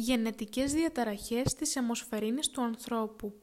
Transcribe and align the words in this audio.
Γενετικές 0.00 0.72
διαταραχές 0.72 1.54
της 1.54 1.76
αιμοσφαιρίνης 1.76 2.50
του 2.50 2.62
ανθρώπου. 2.62 3.40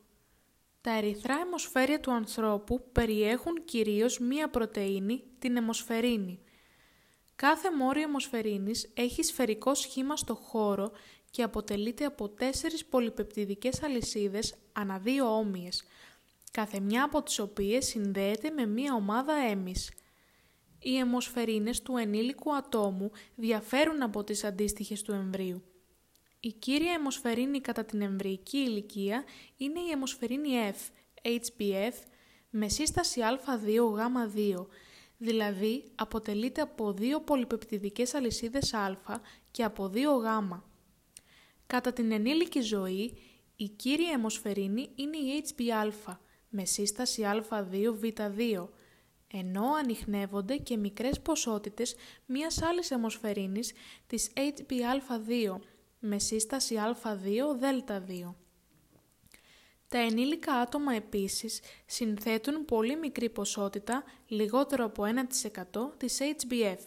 Τα 0.81 0.91
ερυθρά 0.91 1.35
αιμοσφαίρια 1.45 1.99
του 1.99 2.11
ανθρώπου 2.11 2.91
περιέχουν 2.91 3.65
κυρίως 3.65 4.19
μία 4.19 4.49
πρωτεΐνη, 4.49 5.23
την 5.39 5.57
αιμοσφαιρίνη. 5.57 6.39
Κάθε 7.35 7.71
μόριο 7.71 8.01
αιμοσφαιρίνης 8.01 8.91
έχει 8.93 9.23
σφαιρικό 9.23 9.73
σχήμα 9.73 10.15
στο 10.15 10.35
χώρο 10.35 10.91
και 11.29 11.43
αποτελείται 11.43 12.05
από 12.05 12.29
τέσσερις 12.29 12.85
πολυπεπτιδικές 12.85 13.83
αλυσίδες 13.83 14.55
ανά 14.73 14.97
δύο 14.97 15.37
όμοιες, 15.37 15.83
κάθε 16.51 16.79
μια 16.79 17.03
από 17.03 17.23
τις 17.23 17.39
οποίες 17.39 17.85
συνδέεται 17.85 18.49
με 18.49 18.65
μία 18.65 18.93
ομάδα 18.93 19.33
έμις. 19.33 19.91
Οι 20.79 20.97
αιμοσφαιρίνες 20.97 21.81
του 21.81 21.97
ενήλικου 21.97 22.55
ατόμου 22.55 23.11
διαφέρουν 23.35 24.01
από 24.01 24.23
τις 24.23 24.43
αντίστοιχες 24.43 25.01
του 25.01 25.11
εμβρίου. 25.11 25.63
Η 26.45 26.51
κύρια 26.53 26.93
αιμοσφαιρίνη 26.93 27.61
κατά 27.61 27.85
την 27.85 28.01
εμβρυϊκή 28.01 28.57
ηλικία 28.57 29.23
είναι 29.57 29.79
η 29.79 29.89
αιμοσφαιρίνη 29.91 30.49
F, 30.71 30.91
HbF, 31.27 31.93
με 32.49 32.69
σύσταση 32.69 33.21
α2-γ2, 33.23 34.65
δηλαδή 35.17 35.83
αποτελείται 35.95 36.61
από 36.61 36.93
δύο 36.93 37.21
πολυπεπτιδικές 37.21 38.13
αλυσίδες 38.13 38.73
α 38.73 38.97
και 39.51 39.63
από 39.63 39.89
δύο 39.89 40.11
γ. 40.11 40.25
Κατά 41.67 41.93
την 41.93 42.11
ενήλικη 42.11 42.61
ζωή, 42.61 43.17
η 43.55 43.67
κύρια 43.67 44.11
αιμοσφαιρίνη 44.11 44.89
είναι 44.95 45.17
η 45.17 45.43
HbA, 45.47 46.13
με 46.49 46.65
σύσταση 46.65 47.21
α2-β2, 47.25 48.67
ενώ 49.31 49.73
ανοιχνεύονται 49.73 50.57
και 50.57 50.77
μικρές 50.77 51.21
ποσότητες 51.21 51.95
μιας 52.25 52.61
άλλης 52.61 52.91
αιμοσφαιρίνης 52.91 53.73
της 54.07 54.31
HbA2, 54.35 55.59
με 56.05 56.19
σύσταση 56.19 56.75
α2-δ2. 56.79 58.33
Τα 59.87 59.97
ενήλικα 59.97 60.53
άτομα 60.53 60.93
επίσης 60.93 61.61
συνθέτουν 61.85 62.65
πολύ 62.65 62.95
μικρή 62.97 63.29
ποσότητα, 63.29 64.03
λιγότερο 64.27 64.85
από 64.85 65.03
1% 65.03 65.97
της 65.97 66.17
HbF. 66.21 66.79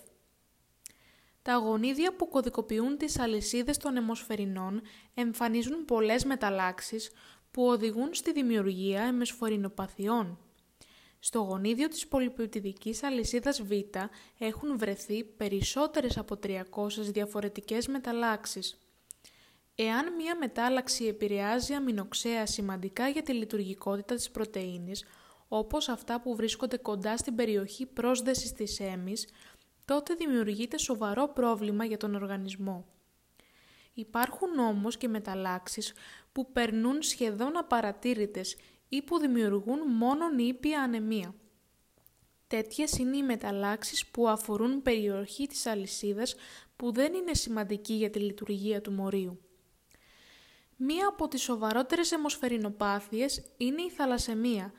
Τα 1.43 1.55
γονίδια 1.55 2.17
που 2.17 2.29
κωδικοποιούν 2.29 2.97
τις 2.97 3.19
αλυσίδες 3.19 3.77
των 3.77 3.97
αιμοσφαιρινών 3.97 4.83
εμφανίζουν 5.15 5.85
πολλές 5.85 6.25
μεταλλάξεις 6.25 7.11
που 7.51 7.67
οδηγούν 7.67 8.15
στη 8.15 8.33
δημιουργία 8.33 9.03
αιμοσφαιρινοπαθειών. 9.03 10.39
Στο 11.19 11.39
γονίδιο 11.39 11.89
της 11.89 12.09
πολυπεπτιδικής 12.09 13.03
αλυσίδας 13.03 13.63
Β 13.63 13.71
έχουν 14.39 14.79
βρεθεί 14.79 15.25
περισσότερες 15.25 16.19
από 16.19 16.37
300 16.37 16.63
διαφορετικές 17.13 17.87
μεταλλάξεις. 17.87 18.79
Εάν 19.81 20.15
μία 20.15 20.37
μετάλλαξη 20.37 21.05
επηρεάζει 21.05 21.75
αμινοξέα 21.75 22.47
σημαντικά 22.47 23.09
για 23.09 23.23
τη 23.23 23.33
λειτουργικότητα 23.33 24.15
της 24.15 24.31
πρωτεΐνης, 24.31 25.05
όπως 25.49 25.89
αυτά 25.89 26.21
που 26.21 26.37
βρίσκονται 26.37 26.77
κοντά 26.77 27.17
στην 27.17 27.35
περιοχή 27.35 27.87
πρόσδεσης 27.87 28.53
της 28.53 28.81
έμης, 28.81 29.29
τότε 29.85 30.15
δημιουργείται 30.15 30.79
σοβαρό 30.79 31.29
πρόβλημα 31.29 31.85
για 31.85 31.97
τον 31.97 32.15
οργανισμό. 32.15 32.87
Υπάρχουν 33.95 34.59
όμως 34.59 34.97
και 34.97 35.09
μεταλλάξεις 35.09 35.93
που 36.33 36.53
περνούν 36.53 37.03
σχεδόν 37.03 37.57
απαρατήρητες 37.57 38.57
ή 38.89 39.03
που 39.03 39.19
δημιουργούν 39.19 39.79
μόνο 39.87 40.29
νήπια 40.29 40.83
ανεμία. 40.83 41.35
Τέτοιες 42.47 42.99
είναι 42.99 43.17
οι 43.17 43.23
μεταλλάξεις 43.23 44.07
που 44.07 44.29
αφορούν 44.29 44.83
περιοχή 44.83 45.47
της 45.47 45.67
αλυσίδας 45.67 46.35
που 46.77 46.93
δεν 46.93 47.15
είναι 47.15 47.35
σημαντική 47.35 47.95
για 47.95 48.11
τη 48.11 48.19
λειτουργία 48.19 48.81
του 48.81 48.93
μορίου. 48.93 49.43
Μία 50.81 51.09
από 51.09 51.29
τις 51.29 51.43
σοβαρότερες 51.43 52.13
αιμοσφαιρινοπάθειες 52.13 53.43
είναι 53.57 53.83
η 53.83 53.91
θαλασσεμία, 53.91 54.73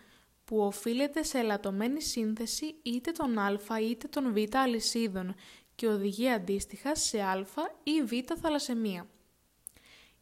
που 0.45 0.59
οφείλεται 0.59 1.23
σε 1.23 1.37
ελαττωμένη 1.37 2.01
σύνθεση 2.01 2.75
είτε 2.83 3.11
των 3.11 3.37
α 3.37 3.79
είτε 3.81 4.07
των 4.07 4.33
β 4.33 4.55
αλυσίδων 4.55 5.35
και 5.75 5.87
οδηγεί 5.87 6.29
αντίστοιχα 6.29 6.95
σε 6.95 7.21
α 7.21 7.45
ή 7.83 8.01
β 8.03 8.11
θαλασσεμία. 8.41 9.07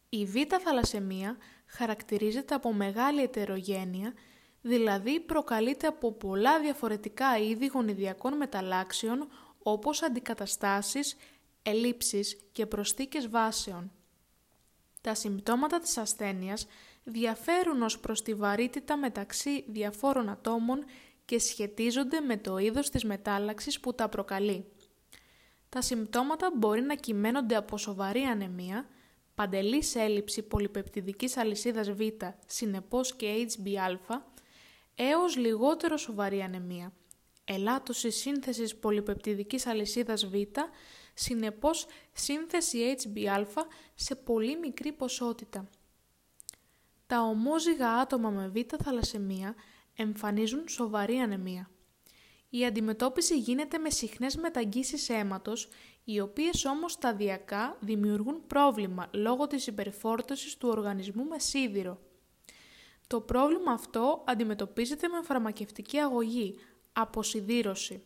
Η 0.08 0.24
β 0.24 0.34
θαλασσεμία 0.64 1.36
χαρακτηρίζεται 1.66 2.54
από 2.54 2.72
μεγάλη 2.72 3.22
ετερογένεια, 3.22 4.12
δηλαδή 4.62 5.20
προκαλείται 5.20 5.86
από 5.86 6.12
πολλά 6.12 6.60
διαφορετικά 6.60 7.38
είδη 7.38 7.66
γονιδιακών 7.66 8.36
μεταλλάξεων 8.36 9.28
όπως 9.62 10.02
αντικαταστάσεις, 10.02 11.16
ελλείψεις 11.62 12.36
και 12.52 12.66
προσθήκες 12.66 13.28
βάσεων. 13.28 13.92
Τα 15.08 15.14
συμπτώματα 15.14 15.78
της 15.78 15.98
ασθένειας 15.98 16.66
διαφέρουν 17.04 17.82
ως 17.82 17.98
προς 17.98 18.22
τη 18.22 18.34
βαρύτητα 18.34 18.96
μεταξύ 18.96 19.64
διαφόρων 19.68 20.28
ατόμων 20.28 20.84
και 21.24 21.38
σχετίζονται 21.38 22.20
με 22.20 22.36
το 22.36 22.58
είδος 22.58 22.90
της 22.90 23.04
μετάλλαξης 23.04 23.80
που 23.80 23.94
τα 23.94 24.08
προκαλεί. 24.08 24.64
Τα 25.68 25.80
συμπτώματα 25.80 26.50
μπορεί 26.56 26.80
να 26.80 26.94
κυμαίνονται 26.94 27.56
από 27.56 27.78
σοβαρή 27.78 28.22
ανεμία, 28.22 28.88
παντελής 29.34 29.94
έλλειψη 29.94 30.42
πολυπεπτιδικής 30.42 31.36
αλυσίδας 31.36 31.90
Β, 31.90 32.00
συνεπώς 32.46 33.14
και 33.14 33.48
HbA, 33.48 34.16
έως 34.94 35.36
λιγότερο 35.36 35.96
σοβαρή 35.96 36.40
ανεμία, 36.40 36.92
ελάττωση 37.44 38.10
σύνθεσης 38.10 38.76
πολυπεπτιδικής 38.76 39.66
αλυσίδας 39.66 40.26
Β, 40.26 40.34
συνεπώς 41.18 41.86
σύνθεση 42.12 42.96
HbA 43.02 43.44
σε 43.94 44.14
πολύ 44.14 44.58
μικρή 44.58 44.92
ποσότητα. 44.92 45.68
Τα 47.06 47.20
ομόζυγα 47.20 47.92
άτομα 47.92 48.30
με 48.30 48.48
β' 48.48 48.82
θαλασσεμία 48.84 49.54
εμφανίζουν 49.96 50.68
σοβαρή 50.68 51.16
ανεμία. 51.16 51.70
Η 52.50 52.66
αντιμετώπιση 52.66 53.38
γίνεται 53.38 53.78
με 53.78 53.90
συχνές 53.90 54.36
μεταγγίσεις 54.36 55.08
αίματος, 55.08 55.68
οι 56.04 56.20
οποίες 56.20 56.64
όμως 56.64 56.92
σταδιακά 56.92 57.76
δημιουργούν 57.80 58.46
πρόβλημα 58.46 59.08
λόγω 59.12 59.46
της 59.46 59.66
υπερφόρτωσης 59.66 60.56
του 60.56 60.68
οργανισμού 60.68 61.24
με 61.24 61.38
σίδηρο. 61.38 62.00
Το 63.06 63.20
πρόβλημα 63.20 63.72
αυτό 63.72 64.24
αντιμετωπίζεται 64.26 65.08
με 65.08 65.22
φαρμακευτική 65.22 65.98
αγωγή, 65.98 66.58
αποσυδήρωση. 66.92 68.02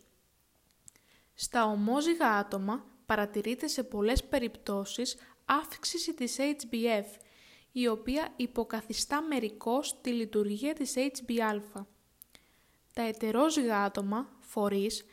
Στα 1.34 1.64
ομόζυγα 1.64 2.28
άτομα 2.28 2.91
παρατηρείται 3.06 3.66
σε 3.66 3.82
πολλές 3.82 4.24
περιπτώσεις 4.24 5.16
αύξηση 5.44 6.14
της 6.14 6.36
HbF, 6.38 7.06
η 7.72 7.88
οποία 7.88 8.32
υποκαθιστά 8.36 9.22
μερικώς 9.22 10.00
τη 10.00 10.10
λειτουργία 10.10 10.72
της 10.72 10.94
HbA. 10.96 11.84
Τα 12.92 13.02
ετερόζυγα 13.02 13.82
άτομα, 13.82 14.28
φορείς, 14.40 15.04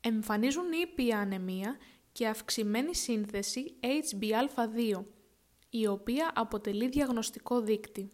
εμφανίζουν 0.00 0.72
ήπια 0.72 1.18
ανεμία 1.18 1.76
και 2.12 2.26
αυξημένη 2.26 2.94
σύνθεση 2.94 3.74
HbA2, 3.80 5.04
η 5.70 5.86
οποία 5.86 6.32
αποτελεί 6.34 6.88
διαγνωστικό 6.88 7.60
δείκτη. 7.60 8.10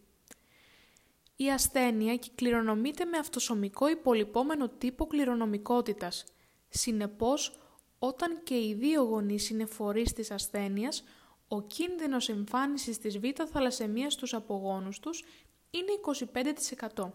Η 1.36 1.50
ασθένεια 1.50 2.18
κληρονομείται 2.34 3.04
με 3.04 3.18
αυτοσωμικό 3.18 3.88
υπολοιπόμενο 3.88 4.68
τύπο 4.68 5.06
κληρονομικότητας. 5.06 6.24
Συνεπώς, 6.68 7.58
όταν 8.06 8.42
και 8.44 8.54
οι 8.54 8.74
δύο 8.74 9.02
γονείς 9.02 9.50
είναι 9.50 9.64
φορείς 9.64 10.12
της 10.12 10.30
ασθένειας, 10.30 11.04
ο 11.48 11.62
κίνδυνος 11.62 12.28
εμφάνισης 12.28 12.98
της 12.98 13.18
β' 13.18 13.42
θαλασσεμίας 13.52 14.12
στους 14.12 14.34
απογόνους 14.34 15.00
τους 15.00 15.24
είναι 15.70 15.92
25%. 15.92 17.12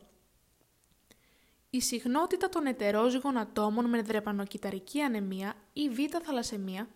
Η 1.70 1.82
συχνότητα 1.82 2.50
των 2.50 2.66
ετερόζυγων 2.66 3.38
ατόμων 3.38 3.86
με 3.86 4.02
δρεπανοκυταρική 4.02 5.02
ανεμία 5.02 5.54
ή 5.74 5.90
β' 5.90 6.18
θαλασσεμία 6.24 6.88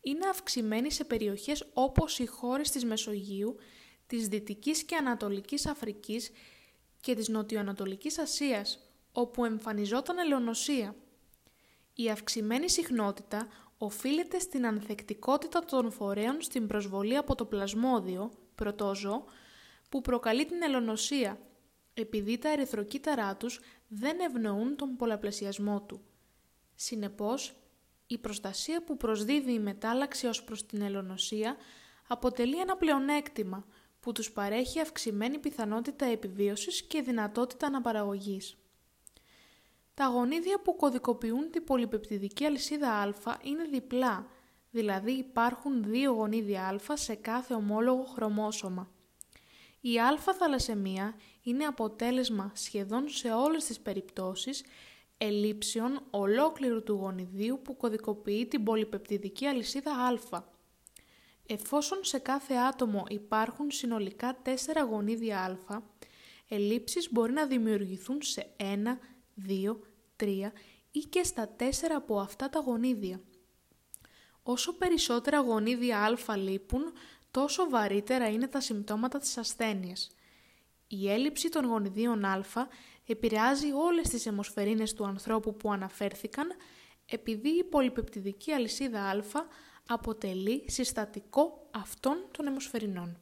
είναι 0.00 0.28
αυξημένη 0.28 0.92
σε 0.92 1.04
περιοχές 1.04 1.66
όπως 1.72 2.18
οι 2.18 2.26
χώρες 2.26 2.70
της 2.70 2.84
Μεσογείου, 2.84 3.56
της 4.06 4.28
Δυτικής 4.28 4.84
και 4.84 4.96
Ανατολικής 4.96 5.66
Αφρικής 5.66 6.30
και 7.00 7.14
της 7.14 7.28
Νοτιοανατολικής 7.28 8.18
Ασίας, 8.18 8.78
όπου 9.12 9.44
εμφανιζόταν 9.44 10.18
ελαιονοσία. 10.18 10.94
Η 11.94 12.10
αυξημένη 12.10 12.70
συχνότητα 12.70 13.48
οφείλεται 13.78 14.38
στην 14.38 14.66
ανθεκτικότητα 14.66 15.64
των 15.64 15.90
φορέων 15.90 16.42
στην 16.42 16.66
προσβολή 16.66 17.16
από 17.16 17.34
το 17.34 17.44
πλασμόδιο, 17.44 18.30
πρωτόζωο, 18.54 19.24
που 19.88 20.00
προκαλεί 20.00 20.46
την 20.46 20.62
ελονοσία, 20.62 21.38
επειδή 21.94 22.38
τα 22.38 22.48
ερυθροκύτταρά 22.48 23.36
τους 23.36 23.60
δεν 23.88 24.20
ευνοούν 24.20 24.76
τον 24.76 24.96
πολλαπλασιασμό 24.96 25.82
του. 25.82 26.00
Συνεπώς, 26.74 27.54
η 28.06 28.18
προστασία 28.18 28.84
που 28.84 28.96
προσδίδει 28.96 29.52
η 29.52 29.58
μετάλλαξη 29.58 30.26
ως 30.26 30.44
προς 30.44 30.66
την 30.66 30.82
ελονοσία 30.82 31.56
αποτελεί 32.08 32.60
ένα 32.60 32.76
πλεονέκτημα 32.76 33.66
που 34.00 34.12
τους 34.12 34.32
παρέχει 34.32 34.80
αυξημένη 34.80 35.38
πιθανότητα 35.38 36.06
επιβίωσης 36.06 36.82
και 36.82 37.02
δυνατότητα 37.02 37.66
αναπαραγωγής. 37.66 38.56
Τα 39.94 40.06
γονίδια 40.06 40.60
που 40.60 40.76
κωδικοποιούν 40.76 41.50
την 41.50 41.64
πολυπεπτιδική 41.64 42.44
αλυσίδα 42.44 42.92
α 42.92 43.12
είναι 43.42 43.64
διπλά, 43.64 44.26
δηλαδή 44.70 45.12
υπάρχουν 45.12 45.84
δύο 45.84 46.12
γονίδια 46.12 46.80
α 46.88 46.96
σε 46.96 47.14
κάθε 47.14 47.54
ομόλογο 47.54 48.04
χρωμόσωμα. 48.04 48.90
Η 49.80 49.98
α-θαλασσεμία 50.00 51.14
είναι 51.42 51.64
αποτέλεσμα 51.64 52.52
σχεδόν 52.54 53.08
σε 53.08 53.32
όλες 53.32 53.64
τις 53.64 53.80
περιπτώσεις 53.80 54.64
ελλείψεων 55.18 56.00
ολόκληρου 56.10 56.82
του 56.82 56.92
γονιδίου 56.92 57.60
που 57.64 57.76
κωδικοποιεί 57.76 58.46
την 58.46 58.64
πολυπεπτιδική 58.64 59.46
αλυσίδα 59.46 59.92
α. 60.30 60.42
Εφόσον 61.46 61.98
σε 62.02 62.18
κάθε 62.18 62.54
άτομο 62.54 63.04
υπάρχουν 63.08 63.70
συνολικά 63.70 64.38
τέσσερα 64.42 64.82
γονίδια 64.82 65.58
α, 65.66 65.78
ελλείψεις 66.48 67.12
μπορεί 67.12 67.32
να 67.32 67.46
δημιουργηθούν 67.46 68.22
σε 68.22 68.46
1, 68.56 68.62
2, 69.48 69.76
3 70.16 70.52
ή 70.90 70.98
και 70.98 71.22
στα 71.22 71.48
τέσσερα 71.48 71.96
από 71.96 72.20
αυτά 72.20 72.48
τα 72.48 72.60
γονίδια. 72.60 73.20
Όσο 74.42 74.72
περισσότερα 74.72 75.40
γονίδια 75.40 76.16
α 76.28 76.36
λείπουν, 76.36 76.92
τόσο 77.30 77.68
βαρύτερα 77.68 78.28
είναι 78.28 78.46
τα 78.46 78.60
συμπτώματα 78.60 79.18
της 79.18 79.36
ασθένειας. 79.36 80.10
Η 80.88 81.10
έλλειψη 81.10 81.48
των 81.48 81.64
γονιδίων 81.64 82.24
α 82.24 82.42
επηρεάζει 83.06 83.72
όλες 83.72 84.08
τις 84.08 84.26
αιμοσφαιρίνες 84.26 84.94
του 84.94 85.04
ανθρώπου 85.06 85.56
που 85.56 85.72
αναφέρθηκαν, 85.72 86.48
επειδή 87.06 87.48
η 87.48 87.64
πολυπεπτιδική 87.64 88.52
αλυσίδα 88.52 89.02
α 89.02 89.22
αποτελεί 89.86 90.64
συστατικό 90.66 91.68
αυτών 91.70 92.28
των 92.30 92.46
αιμοσφαιρινών. 92.46 93.18